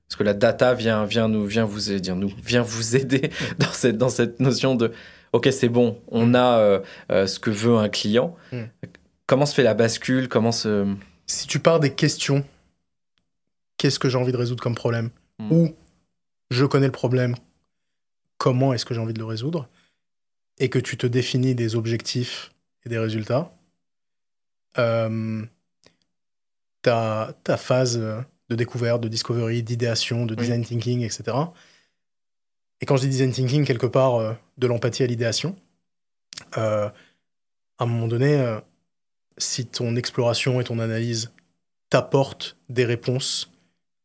[0.09, 3.45] Parce que la data vient, vient, nous, vient, vous, dire, nous, vient vous aider mm.
[3.59, 4.91] dans, cette, dans cette notion de
[5.31, 6.35] OK, c'est bon, on mm.
[6.35, 6.79] a euh,
[7.13, 8.35] euh, ce que veut un client.
[9.25, 10.27] Comment se fait la bascule?
[10.27, 10.85] Comment se...
[11.27, 12.43] Si tu pars des questions
[13.81, 15.51] qu'est-ce que j'ai envie de résoudre comme problème hmm.
[15.51, 15.75] Ou
[16.51, 17.35] je connais le problème,
[18.37, 19.67] comment est-ce que j'ai envie de le résoudre
[20.59, 22.51] Et que tu te définis des objectifs
[22.85, 23.51] et des résultats.
[24.77, 25.43] Euh,
[26.83, 31.35] ta, ta, phase de découverte, de discovery, d'idéation, de design thinking, etc.
[32.81, 35.55] Et quand je dis design thinking, quelque part, euh, de l'empathie à l'idéation,
[36.57, 36.87] euh,
[37.79, 38.59] à un moment donné,
[39.39, 41.31] si ton exploration et ton analyse
[41.89, 43.51] t'apportent des réponses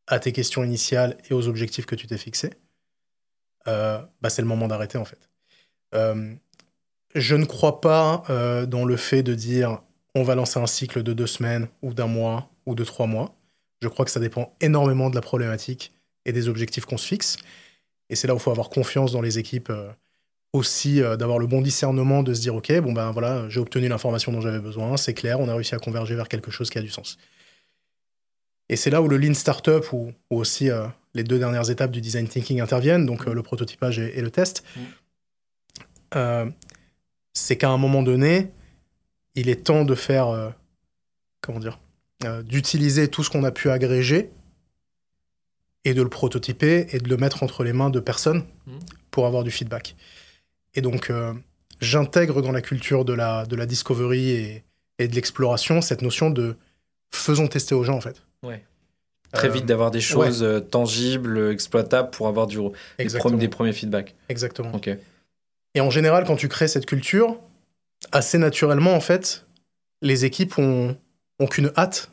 [0.07, 2.51] à tes questions initiales et aux objectifs que tu t'es fixés,
[3.69, 5.29] euh, bah c'est le moment d'arrêter en fait.
[5.95, 6.35] Euh,
[7.14, 9.81] je ne crois pas euh, dans le fait de dire
[10.14, 13.35] on va lancer un cycle de deux semaines ou d'un mois ou de trois mois.
[13.83, 15.92] Je crois que ça dépend énormément de la problématique
[16.25, 17.37] et des objectifs qu'on se fixe.
[18.09, 19.73] Et c'est là où il faut avoir confiance dans les équipes
[20.53, 24.33] aussi, d'avoir le bon discernement, de se dire ok, bon ben voilà, j'ai obtenu l'information
[24.33, 26.83] dont j'avais besoin, c'est clair, on a réussi à converger vers quelque chose qui a
[26.83, 27.19] du sens.
[28.68, 32.00] Et c'est là où le Lean Startup, ou, aussi euh, les deux dernières étapes du
[32.00, 34.64] design thinking interviennent, donc euh, le prototypage et, le test.
[34.76, 34.81] Mm.
[36.16, 36.50] Euh,
[37.33, 38.50] c'est qu'à un moment donné,
[39.35, 40.55] il est temps de faire,
[41.42, 41.79] comment dire,
[42.44, 44.31] d'utiliser tout ce qu'on a pu agréger
[45.85, 48.79] et de le prototyper et de le mettre entre les mains de personnes mm.
[49.11, 49.96] pour avoir du feedback.
[50.74, 51.12] Et donc,
[51.83, 54.64] j'intègre dans la culture de la, de la discovery et,
[54.98, 56.57] et de l'exploration cette notion de
[57.11, 58.26] faisons tester aux gens, en fait.
[58.42, 58.64] Ouais.
[59.33, 62.59] Très vite d'avoir des choses euh, tangibles, exploitables pour avoir du,
[62.99, 64.14] des, premiers, des premiers feedbacks.
[64.29, 64.72] Exactement.
[64.72, 64.88] Ok.
[65.75, 67.38] Et en général, quand tu crées cette culture,
[68.12, 69.46] assez naturellement, en fait,
[70.01, 70.96] les équipes ont,
[71.38, 72.11] ont qu'une hâte,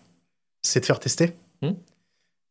[0.62, 1.34] c'est de faire tester.
[1.62, 1.76] Hmm.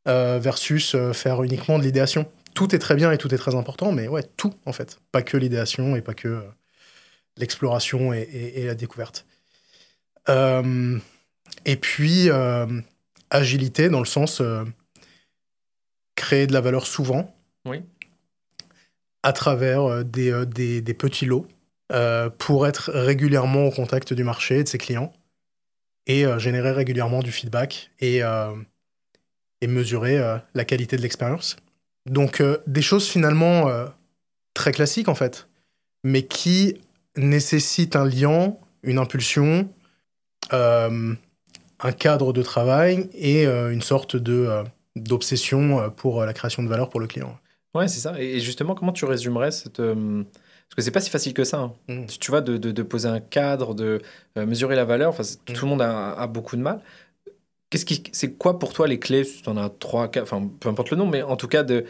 [0.06, 2.26] versus faire uniquement de l'idéation.
[2.54, 4.98] Tout est très bien et tout est très important, mais ouais, tout en fait.
[5.11, 6.42] Pas que l'idéation et pas que
[7.37, 9.26] l'exploration et, la découverte.
[10.28, 12.30] et puis,
[13.33, 14.40] agilité dans le sens
[16.14, 17.35] créer de la valeur souvent.
[17.64, 17.83] Oui.
[19.23, 20.47] À travers des,
[20.83, 21.47] des petits lots
[21.92, 25.12] euh, pour être régulièrement au contact du marché et de ses clients
[26.07, 28.55] et euh, générer régulièrement du feedback et, euh,
[29.61, 30.18] et mesurer
[30.55, 31.57] la qualité de l'expérience.
[32.07, 33.71] Donc des choses finalement
[34.55, 35.49] très classiques en fait,
[36.03, 36.81] mais qui
[37.16, 39.68] nécessitent un lien, une impulsion,
[41.83, 44.49] un cadre de travail et une sorte de
[44.95, 47.38] d'obsession pour la création de valeur pour le client.
[47.75, 48.21] Ouais, c'est ça.
[48.21, 49.81] Et justement, comment tu résumerais cette,
[50.73, 51.59] parce que c'est pas si facile que ça.
[51.59, 51.73] Hein.
[51.88, 52.07] Mm.
[52.07, 54.01] Tu vois, de, de, poser un cadre, de
[54.38, 55.53] euh, mesurer la valeur, enfin, mm.
[55.53, 56.81] tout le monde a, a beaucoup de mal.
[57.68, 59.27] Qu'est-ce qui, c'est quoi pour toi les clés?
[59.27, 61.85] Tu en as trois, quatre, enfin, peu importe le nom, mais en tout cas, de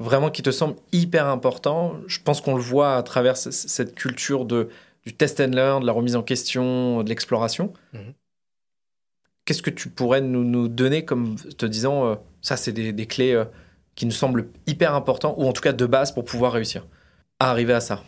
[0.00, 2.00] vraiment qui te semble hyper important.
[2.08, 4.70] Je pense qu'on le voit à travers cette culture de,
[5.04, 7.72] du test and learn, de la remise en question, de l'exploration.
[7.92, 7.98] Mm.
[9.46, 13.06] Qu'est-ce que tu pourrais nous, nous, donner comme te disant, euh, ça, c'est des, des
[13.06, 13.44] clés euh,
[13.94, 16.84] qui nous semblent hyper importants, ou en tout cas de base pour pouvoir réussir
[17.38, 18.02] à arriver à ça?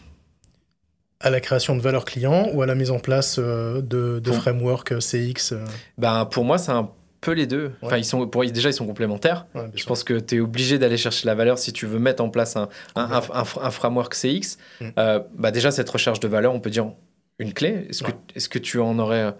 [1.20, 4.32] À la création de valeur client ou à la mise en place euh, de, de
[4.32, 5.54] framework CX
[5.96, 7.70] ben, Pour moi, c'est un peu les deux.
[7.82, 9.46] Enfin, ils sont, pour, déjà, ils sont complémentaires.
[9.74, 12.30] je pense que tu es obligé d'aller chercher la valeur si tu veux mettre en
[12.30, 14.58] place un, un, un, framework CX.
[14.80, 14.88] Mm.
[15.36, 16.92] bah, déjà, cette recherche de valeur, on peut dire
[17.38, 17.86] une clé.
[17.88, 19.34] Est-ce que, est que tu en aurais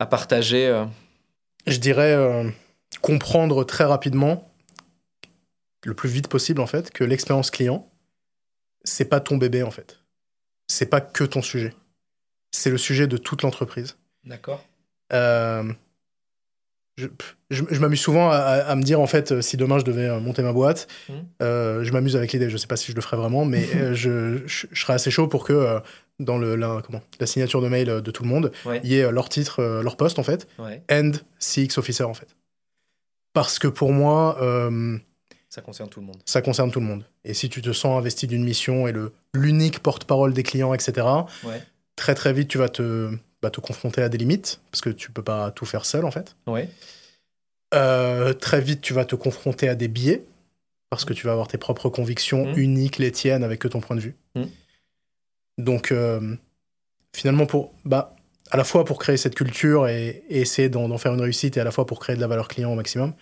[0.00, 0.84] à partager
[1.68, 2.52] Je dirais
[3.00, 4.50] comprendre très rapidement,
[5.84, 7.88] le plus vite possible en fait, que l'expérience client,
[8.82, 10.00] c'est pas ton bébé en fait
[10.70, 11.74] c'est pas que ton sujet.
[12.52, 13.96] C'est le sujet de toute l'entreprise.
[14.24, 14.64] D'accord.
[15.12, 15.72] Euh,
[17.50, 20.52] je, m'amuse souvent à, me dire, en fait, si demain je devais euh, monter ma
[20.52, 21.12] boîte, mmh.
[21.42, 22.50] euh, je m'amuse avec l'idée.
[22.50, 25.80] Je sais pas si je le ferais vraiment, mais je, serais assez chaud pour que
[26.18, 29.10] dans le, la, comment, la signature de mail de tout le monde, il y ait
[29.10, 30.46] leur titre, leur poste, en fait,
[30.90, 32.28] and CX Officer, en fait.
[33.32, 34.36] Parce que pour moi,
[35.48, 36.22] ça concerne tout le monde.
[36.26, 37.04] Ça concerne tout le monde.
[37.24, 41.06] Et si tu te sens investi d'une mission et le l'unique porte-parole des clients, etc.,
[41.96, 43.10] très très vite tu vas te,
[43.42, 46.10] bah, te confronter à des limites parce que tu peux pas tout faire seul en
[46.10, 46.36] fait.
[46.46, 46.68] Ouais.
[47.74, 50.24] Euh, très vite tu vas te confronter à des biais
[50.90, 52.58] parce que tu vas avoir tes propres convictions mmh.
[52.58, 54.16] uniques, les tiennes, avec que ton point de vue.
[54.34, 54.42] Mmh.
[55.58, 56.36] Donc euh,
[57.14, 58.16] finalement pour bah
[58.50, 61.64] à la fois pour créer cette culture et, essayer d'en faire une réussite et à
[61.64, 63.14] la fois pour créer de la valeur client au maximum,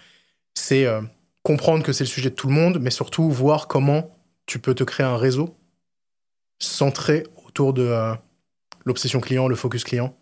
[0.54, 1.02] c'est euh,
[1.42, 4.10] comprendre que c'est le sujet de tout le monde, mais surtout voir comment
[4.46, 5.54] tu peux te créer un réseau
[6.58, 8.16] centré autour de
[8.88, 10.16] l'obsession client, le focus client.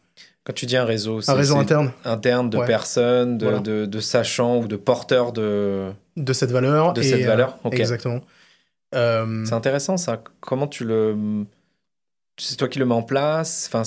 [0.44, 1.92] Quand tu dis un réseau, c'est un réseau interne.
[2.05, 5.90] Interne de personnes, de, de, sachants ou de porteurs de...
[6.16, 6.92] De cette valeur.
[6.92, 8.20] De cette valeur, euh, Exactement.
[8.94, 10.22] Euh, c'est intéressant ça.
[10.40, 11.44] Comment tu le...
[12.38, 13.68] C'est toi qui le mets en place?
[13.72, 13.83] Enfin,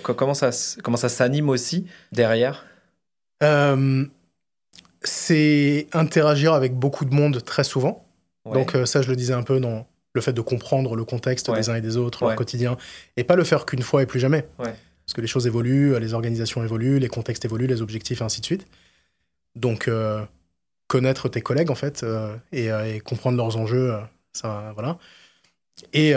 [0.00, 0.50] comment ça,
[0.82, 2.64] comment ça s'anime aussi derrière?
[5.02, 8.06] C'est interagir avec beaucoup de monde très souvent.
[8.52, 11.50] Donc euh, ça, je le disais un peu dans le fait de comprendre le contexte
[11.50, 12.76] des uns et des autres, leur quotidien,
[13.16, 14.46] et pas le faire qu'une fois et plus jamais.
[14.56, 18.40] Parce que les choses évoluent, les organisations évoluent, les contextes évoluent, les objectifs, et ainsi
[18.40, 18.66] de suite.
[19.54, 20.24] Donc euh,
[20.86, 23.94] connaître tes collègues, en fait, euh, et, et, comprendre leurs enjeux,
[24.32, 24.98] ça, voilà.
[25.92, 26.14] Et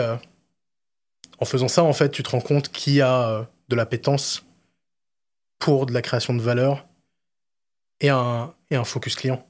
[1.38, 4.44] en faisant ça, en fait, tu te rends compte qu'il y a de l'appétence
[5.58, 6.86] pour de la création de valeur
[8.00, 9.44] et un, et un focus client.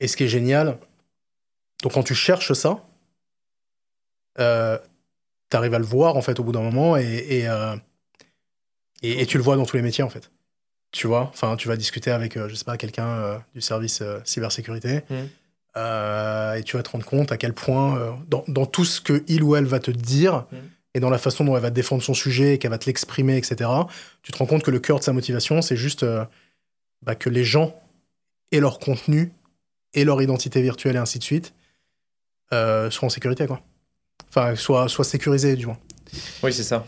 [0.00, 0.78] Et ce qui est génial,
[1.82, 2.84] donc quand tu cherches ça,
[4.38, 4.78] euh,
[5.50, 7.76] tu arrives à le voir en fait au bout d'un moment et, euh,
[9.02, 10.30] et, et, tu le vois dans tous les métiers en fait.
[10.92, 14.02] Tu vois, enfin, tu vas discuter avec, euh, je sais pas, quelqu'un euh, du service
[14.24, 15.14] cybersécurité mmh.
[16.58, 19.42] et tu vas te rendre compte à quel point, dans, dans, tout ce que il
[19.42, 20.56] ou elle va te dire mmh.
[20.94, 23.36] et dans la façon dont elle va défendre son sujet et qu'elle va te l'exprimer,
[23.38, 23.70] etc.,
[24.22, 26.04] tu te rends compte que le cœur de sa motivation, c'est juste
[27.02, 27.74] bah, que les gens
[28.50, 29.32] et leur contenu
[29.94, 31.54] et leur identité virtuelle et ainsi de suite
[32.52, 33.62] euh, soient en sécurité, quoi.
[34.34, 35.78] Enfin, soit, soit sécurisés, du moins.
[36.42, 36.86] Oui, c'est ça.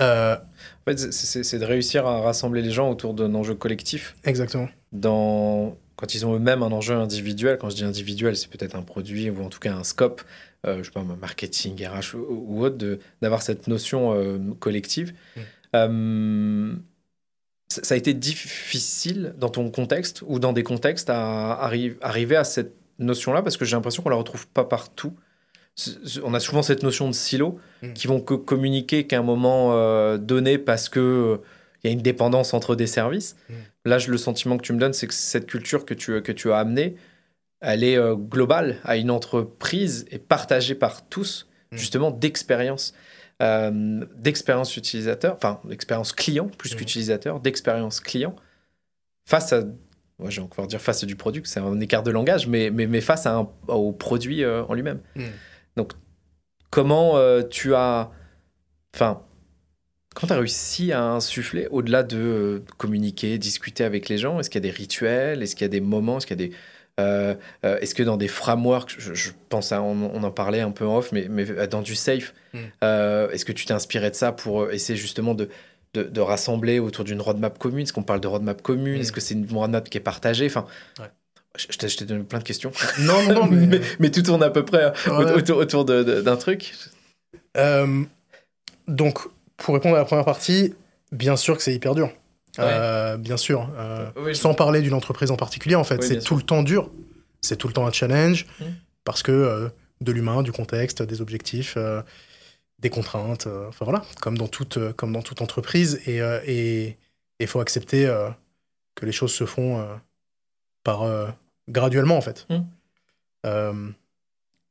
[0.00, 4.16] Euh, en fait, c'est de réussir à rassembler les gens autour d'un enjeu collectif.
[4.24, 4.68] Exactement.
[4.92, 5.76] Dans...
[5.96, 9.30] Quand ils ont eux-mêmes un enjeu individuel, quand je dis individuel, c'est peut-être un produit
[9.30, 10.22] ou en tout cas un scope,
[10.66, 15.14] euh, je sais pas, marketing, RH ou, ou autre, d'avoir cette notion euh, collective.
[15.72, 16.74] Mm
[17.82, 22.74] ça a été difficile dans ton contexte ou dans des contextes à arriver à cette
[22.98, 25.14] notion-là parce que j'ai l'impression qu'on la retrouve pas partout.
[26.22, 27.92] On a souvent cette notion de silo mm.
[27.94, 31.40] qui vont communiquer qu'à un moment euh, donné parce que
[31.82, 33.36] il y a une dépendance entre des services.
[33.48, 33.54] Mm.
[33.84, 36.50] là, le sentiment que tu me donnes, c'est que cette culture que tu, que tu
[36.50, 36.96] as amenée,
[37.60, 41.76] elle est euh, globale à une entreprise et partagée par tous, mm.
[41.76, 42.94] justement, d'expérience.
[43.42, 48.36] Euh, d'expérience utilisateur, enfin, d'expérience client plus qu'utilisateur, d'expérience client,
[49.26, 49.64] face à,
[50.20, 52.86] moi j'ai encore dire face à du produit, c'est un écart de langage, mais, mais,
[52.86, 55.00] mais face à un, au produit euh, en lui-même.
[55.16, 55.24] Mm.
[55.76, 55.92] Donc,
[56.70, 57.18] comment
[57.50, 58.10] tu as,
[58.94, 59.22] enfin,
[60.14, 64.48] quand tu as réussi à insuffler, au-delà de euh, communiquer, discuter avec les gens, est-ce
[64.48, 65.42] qu'il y a des rituels?
[65.42, 66.18] Est-ce qu'il y a des moments?
[66.18, 66.54] Est-ce qu'il y a des.
[67.00, 67.34] Euh,
[67.64, 70.98] euh, est-ce que dans des frameworks, je, pense à, on, en parlait un peu en
[70.98, 72.58] off, mais, mais dans du safe, hmm.
[73.32, 75.48] est-ce que tu t'es inspiré de ça pour essayer justement de,
[75.92, 77.82] de, rassembler autour d'une roadmap commune?
[77.82, 79.00] Est-ce qu'on parle de roadmap commune?
[79.00, 79.14] Est-ce hmm.
[79.14, 80.46] que c'est une roadmap qui est partagée?
[80.46, 80.66] Enfin,
[81.56, 82.72] Je t'ai donné plein de questions.
[83.00, 83.80] Non, non, mais...
[83.98, 86.74] mais, tout tourne à peu près autour, autour d'un truc.
[88.88, 89.18] donc,
[89.56, 90.74] pour répondre à la première partie,
[91.12, 92.10] bien sûr que c'est hyper dur.
[92.58, 93.68] Euh, bien sûr.
[93.76, 96.02] Euh, sans parler d'une entreprise en particulier, en fait.
[96.02, 96.90] c'est tout le temps dur.
[97.40, 98.46] C'est tout le temps un challenge.
[98.60, 98.64] Mmh.
[99.04, 99.68] Parce que euh,
[100.00, 101.76] de l'humain, du contexte, des objectifs,
[102.78, 103.46] des contraintes.
[103.68, 106.00] Enfin voilà, comme dans toute, comme dans toute entreprise.
[106.06, 106.96] Et
[107.40, 108.12] il faut accepter
[108.94, 109.86] que les choses se font
[110.82, 111.06] par,
[111.68, 112.46] graduellement, en fait.
[112.50, 113.92] Mmh.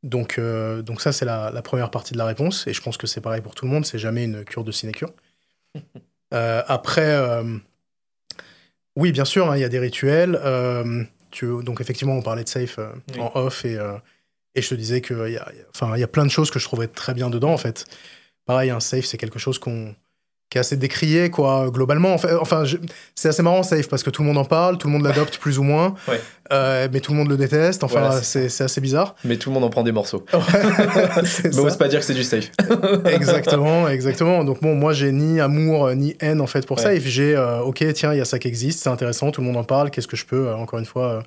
[0.04, 2.68] Donc, euh, donc ça, c'est la, première partie de la réponse.
[2.68, 3.86] Et je pense que c'est pareil pour tout le monde.
[3.86, 5.12] C'est jamais une cure de sinécure.
[6.34, 7.44] Euh, après, euh,
[8.96, 10.40] oui, bien sûr, hein, il y a des rituels.
[11.30, 12.80] Tu, donc, effectivement, on parlait de safe
[13.20, 13.66] en off.
[13.66, 13.78] Et,
[14.56, 16.88] et je te disais qu'il y, a, y a plein de choses que je trouvais
[16.88, 17.86] très bien dedans, en fait.
[18.46, 19.96] Pareil, un safe, c'est quelque chose qu'on
[20.54, 22.14] qui est assez décrié, quoi, globalement.
[22.40, 22.64] Enfin,
[23.16, 25.40] c'est assez marrant, Safe, parce que tout le monde en parle, tout le monde l'adopte
[25.40, 25.96] plus ou moins,
[26.52, 27.84] euh, mais tout le monde le déteste.
[27.84, 29.16] Enfin, c'est assez bizarre.
[29.26, 30.24] Mais tout le monde en prend des morceaux.
[31.44, 32.52] mais ose pas dire que c'est du Safe.
[33.08, 34.44] exactement, exactement.
[34.44, 37.02] Donc, bon, moi, j'ai ni amour ni haine, en fait, pour Safe.
[37.04, 39.58] J'ai, euh, ok, tiens, il y a ça qui existe, c'est intéressant, tout le monde
[39.58, 41.24] en parle, qu'est-ce que je peux, euh, encore une fois,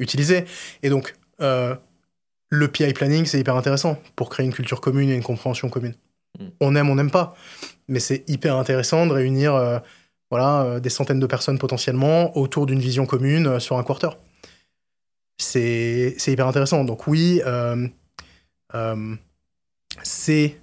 [0.00, 0.44] utiliser?
[0.82, 5.22] Et donc, le PI planning, c'est hyper intéressant pour créer une culture commune et une
[5.22, 5.94] compréhension commune.
[6.40, 6.44] Mm.
[6.60, 7.36] On aime, on n'aime pas
[7.88, 9.78] mais c'est hyper intéressant de réunir euh,
[10.30, 14.10] voilà, euh, des centaines de personnes potentiellement autour d'une vision commune euh, sur un quarter.
[15.38, 16.84] C'est hyper intéressant.
[16.84, 17.42] Donc oui,
[20.02, 20.56] c'est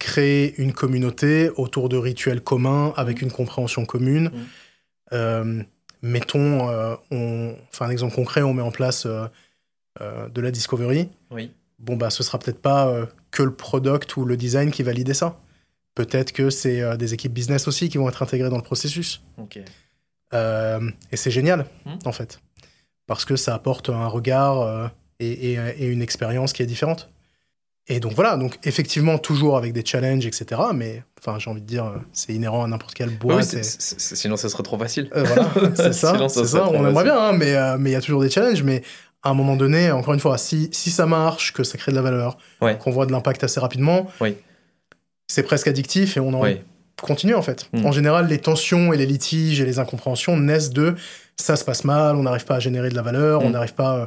[0.00, 4.32] créer une communauté autour de rituels communs avec une compréhension commune.
[5.12, 5.62] Mmh.
[6.02, 6.68] mettons,
[7.12, 11.08] on, enfin un exemple concret, on met en place de la discovery.
[11.30, 14.82] Oui bon, bah, ce sera peut-être pas euh, que le product ou le design qui
[14.82, 15.38] valide ça.
[15.94, 19.22] Peut-être que c'est euh, des équipes business aussi qui vont être intégrées dans le processus.
[20.34, 21.96] Euh, et c'est génial, hmm.
[22.04, 22.40] en fait.
[23.06, 27.08] Parce que ça apporte un regard et, une expérience qui est différente.
[27.86, 30.60] Et donc voilà, donc effectivement, toujours avec des challenges, etc.
[30.74, 33.62] Mais enfin, j'ai envie de dire, c'est inhérent à n'importe quelle boîte.
[33.62, 35.08] sinon, ça serait trop facile.
[35.14, 36.28] voilà, c'est ça.
[36.28, 36.68] ça.
[36.68, 37.52] On aimerait bien, hein, mais
[37.90, 38.64] il y a toujours des challenges.
[38.64, 38.82] Mais
[39.26, 41.96] à un moment donné, encore une fois, si, si ça marche, que ça crée de
[41.96, 42.38] la valeur,
[42.78, 44.08] qu'on voit de l'impact assez rapidement,
[45.26, 46.44] c'est presque addictif et on en
[47.02, 47.68] continue en fait.
[47.72, 47.86] Mm.
[47.86, 50.94] En général, les tensions et les litiges et les incompréhensions naissent de
[51.36, 53.52] ça se passe mal, on n'arrive pas à générer de la valeur, on mm.
[53.52, 53.98] n'arrive pas.
[53.98, 54.06] Euh,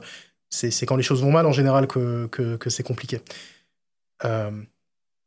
[0.49, 3.21] c'est quand les choses vont mal en général que, que, c'est compliqué.
[4.25, 4.49] Euh,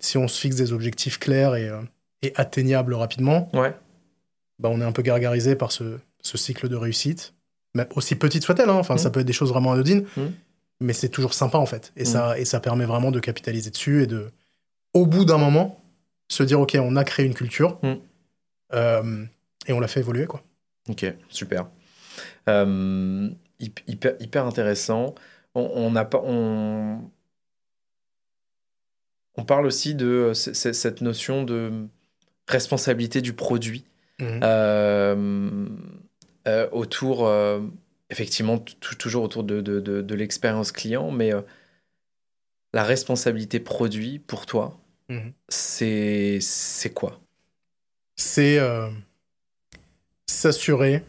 [0.01, 1.81] si on se fixe des objectifs clairs et, euh,
[2.23, 7.35] et atteignables rapidement, bah on est un peu gargarisé par ce, ce cycle de réussite
[7.95, 8.75] aussi petite soit-elle, hein.
[8.75, 10.23] enfin, ça peut être des choses vraiment anodines, mm.
[10.81, 11.93] mais c'est toujours sympa en fait.
[11.97, 12.07] Et, mm.
[12.07, 14.31] ça, et ça permet vraiment de capitaliser dessus et de,
[14.95, 15.83] au bout d'un moment,
[16.29, 17.81] se dire ok, on a créé une culture
[18.73, 19.25] euh,
[19.67, 20.27] et on l'a fait évoluer.
[20.27, 20.43] quoi.
[20.89, 21.67] Ok, super.
[22.49, 23.29] Euh,
[23.61, 25.15] hyper, hyper intéressant.
[25.55, 27.01] On, on, pas, on,
[29.37, 31.87] on parle aussi de cette notion de
[32.49, 33.85] responsabilité du produit.
[34.21, 35.69] Euh,
[36.49, 37.61] euh, autour, euh,
[38.11, 41.43] effectivement, toujours autour de, de, de, l'expérience client, mais euh,
[42.73, 45.33] la responsabilité produit pour toi, mhm.
[45.49, 47.21] c'est c'est quoi?
[48.17, 48.59] C'est
[50.27, 51.05] s'assurer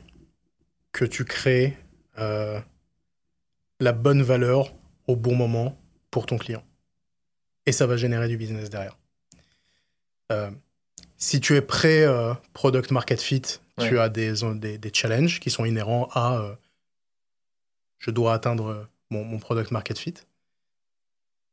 [0.91, 1.78] que tu crées
[2.17, 2.63] la
[3.93, 4.74] bonne valeur
[5.08, 5.78] au bon moment
[6.12, 6.63] pour ton client.
[7.65, 8.98] Et ça va générer du business derrière.
[11.17, 12.06] si tu es prêt
[12.54, 16.56] product market fit tu as des, des, des, challenges qui sont inhérents à euh,
[17.98, 20.14] je dois atteindre mon, mon product market fit.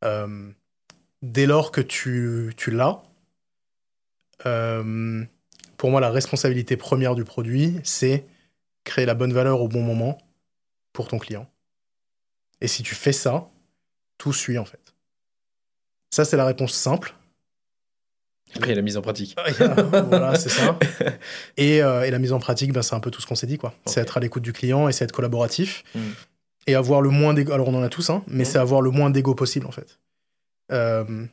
[0.05, 0.51] Euh,
[1.23, 3.03] dès lors que tu, tu l'as,
[4.47, 5.25] euh,
[5.77, 8.27] pour moi, la responsabilité première du produit, c'est
[8.85, 10.19] créer la bonne valeur au bon moment
[10.93, 11.49] pour ton client.
[12.61, 13.49] Et si tu fais ça,
[14.19, 14.95] tout suit en fait.
[16.11, 17.15] Ça, c'est la réponse simple.
[18.57, 19.37] Après, il y a la mise en pratique.
[20.09, 20.79] voilà, c'est ça.
[21.57, 23.47] Et, euh, et, la mise en pratique, ben, c'est un peu tout ce qu'on s'est
[23.47, 23.59] dit.
[23.59, 23.75] quoi.
[23.87, 25.85] C'est être à l'écoute du client et c'est être collaboratif.
[25.95, 26.01] Mm.
[26.67, 27.53] Et avoir le moins d'ego.
[27.53, 28.47] Alors, on en a tous, hein, mais mm.
[28.47, 29.99] c'est avoir le moins d'ego possible, en fait.
[30.73, 31.27] Euh,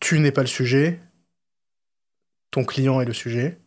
[0.00, 1.00] tu n'es pas le sujet.
[2.50, 3.58] Ton client est le sujet.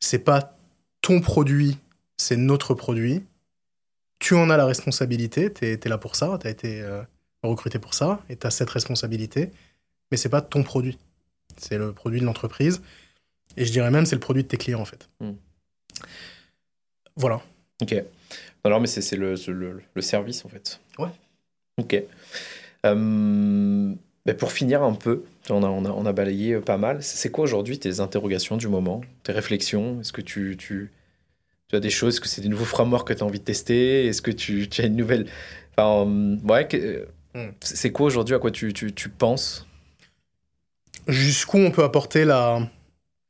[0.00, 0.56] C'est pas
[1.00, 1.78] ton produit,
[2.16, 3.24] c'est notre produit.
[4.18, 5.52] Tu en as la responsabilité.
[5.52, 6.38] Tu es, là pour ça.
[6.40, 7.02] Tu as été euh,
[7.42, 8.20] recruté pour ça.
[8.28, 9.50] Et tu as cette responsabilité.
[10.10, 10.98] Mais c'est pas ton produit.
[11.56, 12.82] C'est le produit de l'entreprise.
[13.56, 15.08] Et je dirais même, c'est le produit de tes clients, en fait.
[15.20, 15.32] Hmm.
[17.16, 17.40] Voilà.
[17.82, 17.94] Ok.
[18.64, 20.80] Alors, mais c'est le, le, le, service, en fait.
[20.98, 21.10] Ouais.
[21.78, 22.02] Ok.
[22.86, 23.94] Euh,
[24.38, 27.02] pour finir un peu, on a, on a, on a balayé pas mal.
[27.02, 30.00] C'est quoi aujourd'hui tes interrogations du moment, tes réflexions?
[30.00, 30.90] Est-ce que tu, tu,
[31.68, 33.44] tu, as des choses, est-ce que c'est des nouveaux frameworks que tu as envie de
[33.44, 34.06] tester?
[34.06, 35.26] Est-ce que tu, tu, as une nouvelle.
[35.76, 36.10] Enfin,
[36.48, 36.68] ouais,
[37.34, 37.50] hmm.
[37.60, 39.66] c'est quoi aujourd'hui à quoi tu, tu, tu penses?
[41.08, 42.60] Jusqu'où on peut apporter la.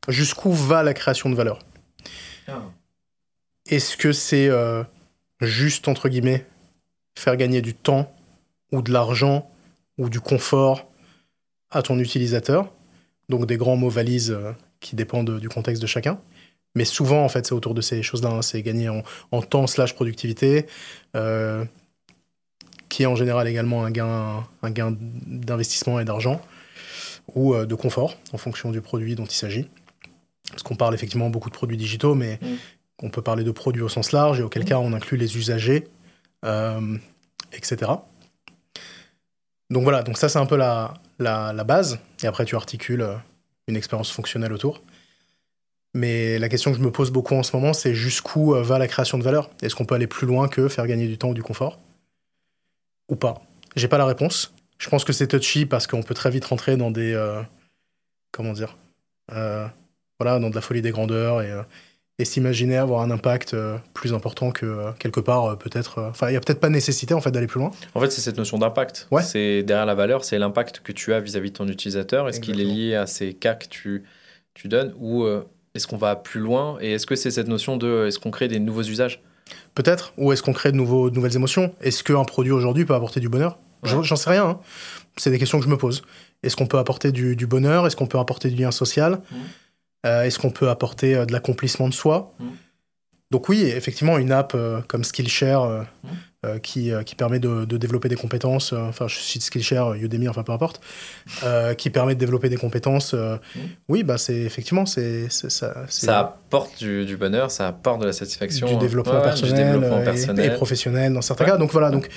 [0.09, 1.61] Jusqu'où va la création de valeur
[2.49, 2.63] ah.
[3.71, 4.85] Est-ce que c'est euh,
[5.41, 6.45] juste, entre guillemets,
[7.19, 8.15] faire gagner du temps
[8.71, 9.51] ou de l'argent
[9.97, 10.87] ou du confort
[11.71, 12.71] à ton utilisateur?
[13.31, 16.21] Donc des grands mots valises euh, qui dépendent du contexte de chacun.
[16.75, 18.31] Mais souvent, en fait, c'est autour de ces choses-là.
[18.31, 18.43] Hein.
[18.43, 20.67] C'est gagner en, temps slash productivité,
[21.17, 21.65] euh,
[22.91, 26.43] qui est en général également un gain, un gain d'investissement et d'argent
[27.35, 29.69] ou euh, de confort en fonction du produit dont il s'agit.
[30.51, 32.47] Parce qu'on parle effectivement beaucoup de produits digitaux, mais mm.
[33.03, 34.67] on peut parler de produits au sens large et auquel mm.
[34.67, 35.89] cas on inclut les usagers,
[36.45, 36.99] euh,
[37.53, 37.93] etc.
[39.71, 43.01] Donc voilà, donc ça c'est un peu la, la, la, base, et après tu articules
[43.01, 43.17] euh,
[43.67, 44.83] une expérience fonctionnelle autour.
[45.95, 48.89] Mais la question que je me pose beaucoup en ce moment, c'est jusqu'où va la
[48.89, 49.49] création de valeur?
[49.63, 51.79] Est-ce qu'on peut aller plus loin que faire gagner du temps ou du confort?
[53.09, 53.43] Ou pas?
[53.77, 54.54] J'ai pas la réponse.
[54.79, 57.15] Je pense que c'est touchy parce qu'on peut très vite rentrer dans des.
[57.15, 57.43] Euh,
[58.33, 58.77] comment dire
[59.33, 59.67] euh,
[60.19, 61.63] Voilà, dans de la folie des grandeurs et, euh,
[62.19, 63.57] et s'imaginer avoir un impact
[63.93, 66.01] plus important que quelque part, peut-être.
[66.11, 67.71] Enfin, il n'y a peut-être pas nécessité en fait d'aller plus loin.
[67.95, 69.09] En fait, c'est cette notion d'impact.
[69.11, 69.23] Ouais.
[69.23, 72.29] C'est derrière la valeur, c'est l'impact que tu as vis-à-vis de ton utilisateur.
[72.29, 74.05] Est-ce qu'il est lié à ces cas que tu,
[74.55, 75.27] tu donnes ou
[75.75, 78.07] est-ce qu'on va plus loin Et est-ce que c'est cette notion de.
[78.07, 79.21] Est-ce qu'on crée des nouveaux usages?
[79.75, 80.15] Peut-être.
[80.19, 81.75] Ou est-ce qu'on crée de, nouveaux, de nouvelles émotions?
[81.81, 83.59] Est-ce qu'un produit aujourd'hui peut apporter du bonheur?
[83.85, 84.47] J'en sais rien.
[84.47, 84.61] Hein.
[85.17, 86.03] C'est des questions que je me pose.
[86.45, 87.87] Est-ce qu'on peut apporter du, bonheur?
[87.87, 89.13] Est-ce qu'on peut apporter du lien social?
[89.13, 89.37] Mmh.
[90.07, 92.35] euh, Est-ce qu'on peut apporter euh, de l'accomplissement de soi?
[92.39, 92.45] Mmh.
[93.31, 96.59] Donc oui, effectivement, une app euh, comme Skillshare mmh.
[96.63, 100.81] qui, qui permet de, développer des compétences, enfin je cite Skillshare, Udemy, enfin peu importe,
[101.79, 103.17] qui permet de développer des compétences,
[103.89, 105.87] oui, bah c'est effectivement, c'est ça.
[105.89, 108.69] Ça apporte du, bonheur, ça apporte de la satisfaction.
[108.69, 109.83] Du développement, personnel,
[110.39, 111.57] Et, professionnel dans certains cas.
[111.57, 112.11] Donc voilà, donc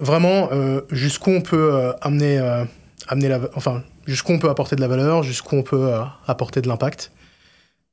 [0.00, 2.64] vraiment euh, jusqu'où on peut euh, amener, euh,
[3.06, 5.92] amener la, enfin, jusqu'où on peut apporter de la valeur, jusqu'où on peut
[6.26, 7.12] apporter de l'impact.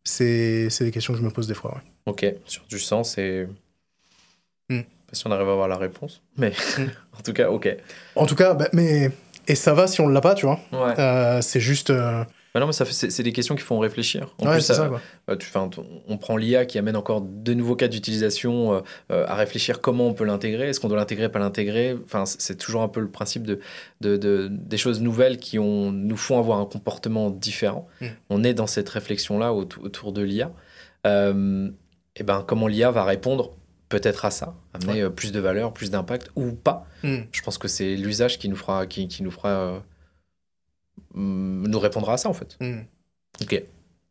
[0.03, 1.81] C'est, des questions que je me pose des fois.
[2.05, 3.45] Ok, sur du sens et.
[4.69, 4.81] Hmm.
[4.81, 6.87] Pas si on arrive à avoir la réponse, mais hmm.
[7.19, 7.75] en tout cas, ok.
[8.15, 9.11] En tout cas, bah, mais.
[9.49, 10.59] Et ça va si on l'a pas, tu vois.
[10.73, 11.41] Ouais.
[11.41, 11.91] c'est juste.
[12.57, 14.33] Bah non, mais ça c'est des questions qui font réfléchir.
[14.39, 14.89] En plus, ça,
[15.29, 15.47] euh, tu,
[16.07, 18.79] on prend l'IA qui amène encore de nouveaux cas d'utilisation euh,
[19.11, 20.69] euh, à réfléchir comment on peut l'intégrer.
[20.69, 21.95] Est-ce qu'on doit l'intégrer, pas l'intégrer?
[22.03, 23.59] Enfin, c'est toujours un peu le principe de,
[24.01, 27.87] de, des choses nouvelles qui ont, nous font avoir un comportement différent.
[28.01, 28.05] Mm.
[28.31, 30.51] On est dans cette réflexion-là autour de l'IA.
[31.05, 33.51] et ben, comment l'IA va répondre
[33.87, 36.87] peut-être à ça, amener plus de valeur, plus d'impact ou pas?
[37.03, 37.17] Mm.
[37.31, 39.83] Je pense que c'est l'usage qui nous fera, qui, qui nous fera
[41.17, 42.57] nous répondra à ça en fait.
[42.59, 42.81] Hmm.
[43.41, 43.63] Ok.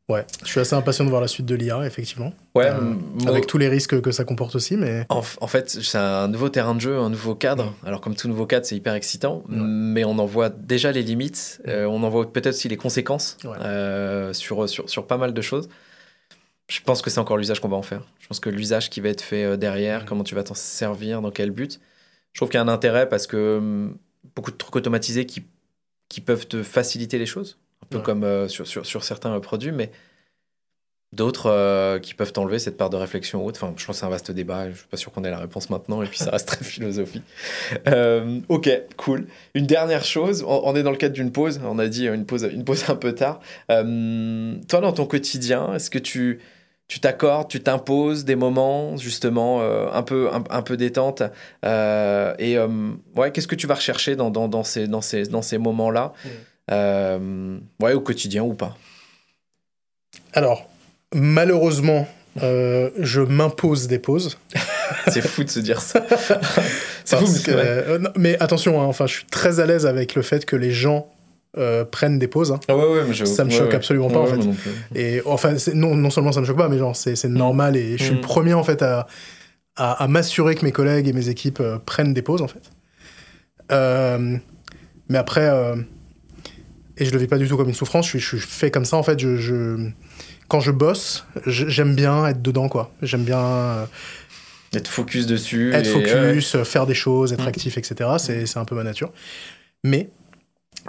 [0.08, 2.32] Ouais, je suis assez impatient de voir la suite de l'IA, effectivement.
[2.54, 2.94] Ouais, euh,
[3.26, 5.04] avec tous les risques que ça comporte aussi, mais.
[5.08, 7.74] En, fait, c'est un nouveau terrain de jeu, un nouveau cadre.
[7.82, 7.86] Hmm.
[7.86, 11.60] Alors, comme tout nouveau cadre, c'est hyper excitant, mais on en voit déjà les limites,
[11.64, 11.70] hmm.
[11.70, 15.40] euh, on en voit peut-être aussi les conséquences euh, sur, sur, sur, pas mal de
[15.42, 15.68] choses.
[16.68, 18.02] Je pense que c'est encore l'usage qu'on va en faire.
[18.20, 21.32] Je pense que l'usage qui va être fait derrière, comment tu vas t'en servir, dans
[21.32, 21.80] quel but.
[22.32, 23.90] Je trouve qu'il y a un intérêt parce que
[24.36, 25.44] beaucoup de trucs automatisés qui
[26.08, 29.40] qui peuvent te faciliter les choses, un peu comme euh, sur, sur, sur, certains euh,
[29.40, 29.90] produits, mais
[31.12, 33.62] d'autres euh, qui peuvent t'enlever cette part de réflexion ou autre.
[33.62, 35.38] Enfin, je pense que c'est un vaste débat, je suis pas sûr qu'on ait la
[35.38, 37.22] réponse maintenant, et puis ça reste très philosophie.
[38.48, 39.26] ok, cool.
[39.54, 42.48] Une dernière chose, on, est dans le cadre d'une pause, on a dit une pause,
[42.52, 43.40] une pause un peu tard.
[43.68, 46.40] toi, dans ton quotidien, est-ce que tu
[46.88, 51.22] tu t'accordes, tu t'imposes des moments justement euh, un peu un, peu détente
[51.64, 52.68] euh, et euh,
[53.16, 55.90] ouais qu'est-ce que tu vas rechercher dans, dans, dans ces dans ces dans ces moments
[55.90, 56.12] là
[56.70, 57.58] mm.
[57.82, 58.76] ouais au quotidien ou pas?
[60.32, 60.68] Alors
[61.12, 62.06] malheureusement
[62.36, 64.38] je m'impose des pauses.
[65.08, 66.06] C'est fou de se dire ça.
[67.04, 67.26] C'est fou
[68.16, 71.08] mais attention hein, enfin je suis très à l'aise avec le fait que les gens
[71.58, 72.52] euh, prennent des pauses.
[72.52, 72.60] hein.
[72.68, 73.74] Ah ouais, ouais, mais je- Ça me choque ouais.
[73.76, 74.40] absolument pas, en fait.
[74.94, 77.96] Et enfin, non, non seulement ça me choque pas, mais genre, c'est c'est normal et
[77.98, 78.16] je suis Mm.
[78.16, 79.06] le premier, en fait, à,
[79.76, 82.62] à, à m'assurer que mes collègues et mes équipes euh, prennent des pauses, en fait.
[83.72, 84.36] Euh,
[85.08, 85.50] mais après,
[86.98, 88.70] et je le vis pas du tout comme une souffrance, je suis, je suis fait
[88.70, 89.18] comme ça, en fait.
[89.18, 89.88] Je, je-
[90.48, 92.92] quand je bosse, j'aime bien être dedans, quoi.
[93.02, 93.88] J'aime bien
[94.72, 95.72] Être focus dessus.
[95.74, 97.48] être et- focus, faire des choses, être Mm.
[97.48, 98.10] actif, etc.
[98.18, 99.12] C'est un peu ma nature.
[99.84, 100.08] Mais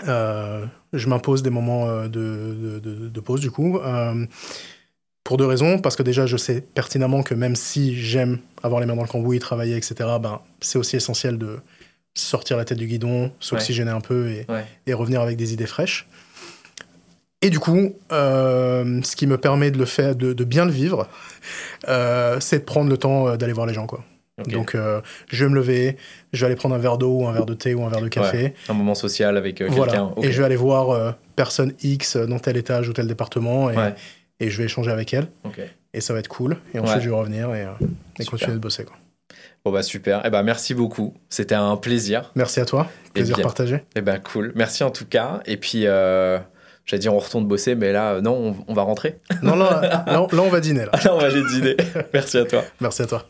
[0.05, 3.77] je m'impose des moments euh, de, de, de- de pause, du coup.
[3.79, 4.25] euh,
[5.23, 5.79] pour deux raisons.
[5.79, 9.07] Parce que déjà, je sais pertinemment que même si j'aime avoir les mains dans le
[9.09, 11.57] cambouis, travailler, etc., ben, c'est aussi essentiel de
[12.13, 14.63] sortir la tête du guidon, s'oxygéner un peu et, Ouais.
[14.87, 16.07] et revenir avec des idées fraîches.
[17.41, 20.71] Et du coup, euh, ce qui me permet de le faire, de, de bien le
[20.71, 21.07] vivre,
[21.87, 24.03] euh, c'est de prendre le temps euh, d'aller voir les gens, quoi.
[24.45, 25.97] Donc, euh, je vais me lever,
[26.31, 28.01] je vais aller prendre un verre d'eau ou un verre de thé ou un verre
[28.01, 28.53] de café.
[28.69, 29.93] Un moment social avec euh, voilà.
[29.93, 30.11] quelqu'un.
[30.21, 33.75] Et je vais aller voir euh, personne X dans tel étage ou tel département et,
[33.77, 33.95] Ouais.
[34.39, 35.27] et je vais échanger avec elle.
[35.93, 36.57] Et ça va être cool.
[36.75, 37.03] Et ensuite, Ouais.
[37.03, 37.69] je vais revenir et, euh,
[38.19, 38.31] et Super.
[38.31, 38.83] continuer de bosser.
[38.85, 38.95] Quoi.
[39.65, 40.21] Bon bah super.
[40.23, 41.15] Eh ben merci beaucoup.
[41.29, 42.31] C'était un plaisir.
[42.35, 42.87] Merci à toi.
[43.13, 43.43] Plaisir bien.
[43.43, 43.83] partagé.
[43.95, 44.51] Eh ben cool.
[44.55, 45.41] Merci en tout cas.
[45.45, 46.37] Et puis euh,
[46.85, 49.17] j'allais dire on retourne bosser, mais là euh, non, on, on va rentrer.
[49.41, 50.85] Non, là, là, là, on va dîner.
[50.85, 50.91] Là.
[51.03, 51.75] là on va aller dîner.
[52.13, 52.63] merci à toi.
[52.79, 53.25] Merci à toi.